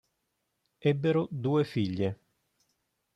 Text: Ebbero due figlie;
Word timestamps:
Ebbero 0.79 1.27
due 1.29 1.63
figlie; 1.63 2.19